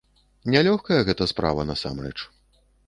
Нялёгкая 0.55 0.99
гэта 1.11 1.29
справа 1.35 1.69
насамрэч. 1.73 2.17